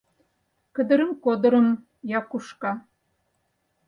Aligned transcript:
Кыдырым-кодырым, 0.75 1.67
Якушка. 2.19 2.71